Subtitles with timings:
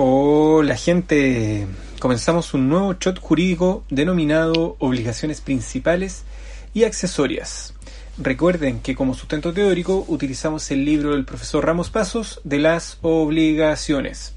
[0.00, 1.66] Hola gente,
[1.98, 6.22] comenzamos un nuevo shot jurídico denominado obligaciones principales
[6.72, 7.74] y accesorias.
[8.16, 14.34] Recuerden que como sustento teórico utilizamos el libro del profesor Ramos Pasos de las obligaciones.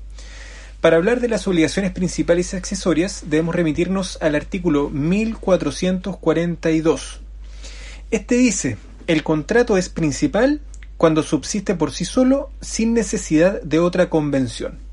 [0.82, 7.20] Para hablar de las obligaciones principales y accesorias debemos remitirnos al artículo 1442.
[8.09, 10.59] Este dice, el contrato es principal
[10.98, 14.89] cuando subsiste por sí solo sin necesidad de otra convención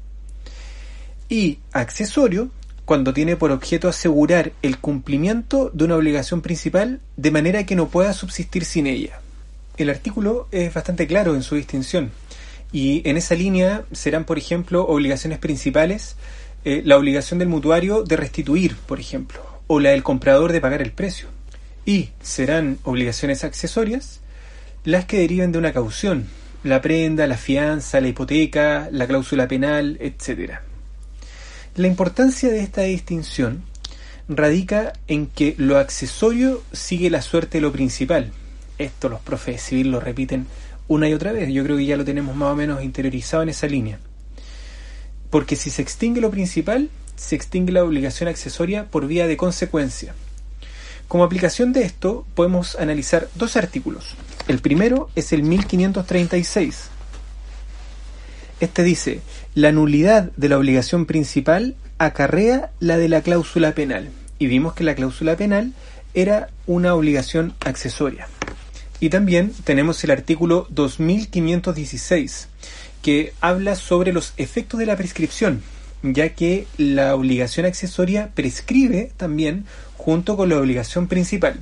[1.28, 2.50] y accesorio
[2.84, 7.88] cuando tiene por objeto asegurar el cumplimiento de una obligación principal de manera que no
[7.88, 9.20] pueda subsistir sin ella.
[9.76, 12.10] El artículo es bastante claro en su distinción
[12.72, 16.16] y en esa línea serán, por ejemplo, obligaciones principales,
[16.64, 20.82] eh, la obligación del mutuario de restituir, por ejemplo, o la del comprador de pagar
[20.82, 21.28] el precio.
[21.86, 24.20] Y serán obligaciones accesorias
[24.84, 26.26] las que deriven de una caución,
[26.64, 30.62] la prenda, la fianza, la hipoteca, la cláusula penal, etcétera.
[31.74, 33.62] La importancia de esta distinción
[34.28, 38.32] radica en que lo accesorio sigue la suerte de lo principal.
[38.78, 40.46] Esto los profes civil lo repiten
[40.86, 41.48] una y otra vez.
[41.52, 43.98] Yo creo que ya lo tenemos más o menos interiorizado en esa línea.
[45.30, 50.14] Porque si se extingue lo principal, se extingue la obligación accesoria por vía de consecuencia.
[51.06, 54.14] Como aplicación de esto, podemos analizar dos artículos.
[54.46, 56.90] El primero es el 1536,
[58.60, 59.20] este dice,
[59.54, 64.10] la nulidad de la obligación principal acarrea la de la cláusula penal.
[64.38, 65.72] Y vimos que la cláusula penal
[66.14, 68.28] era una obligación accesoria.
[69.00, 72.48] Y también tenemos el artículo 2516,
[73.02, 75.62] que habla sobre los efectos de la prescripción,
[76.02, 81.60] ya que la obligación accesoria prescribe también junto con la obligación principal.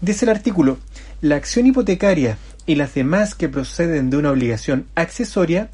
[0.00, 0.78] Dice el artículo,
[1.22, 5.70] la acción hipotecaria y las demás que proceden de una obligación accesoria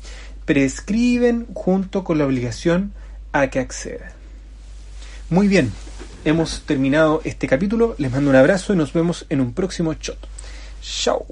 [0.51, 2.93] prescriben junto con la obligación
[3.31, 4.11] a que acceda.
[5.29, 5.71] Muy bien,
[6.25, 10.19] hemos terminado este capítulo, les mando un abrazo y nos vemos en un próximo shot.
[10.83, 11.25] Chao.